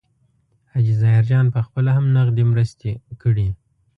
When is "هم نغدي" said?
1.97-2.43